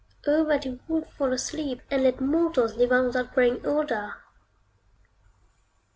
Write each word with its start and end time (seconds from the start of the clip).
O 0.25 0.43
that 0.45 0.63
he 0.63 0.79
would 0.87 1.05
fall 1.09 1.31
asleep, 1.31 1.83
and 1.91 2.01
let 2.01 2.19
mortals 2.19 2.73
live 2.73 2.91
on 2.91 3.05
without 3.05 3.35
growing 3.35 3.63
older! 3.63 4.15